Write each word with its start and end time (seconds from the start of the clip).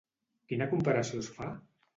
Quina 0.51 0.67
comparació 0.73 1.23
es 1.27 1.31
fa? 1.39 1.55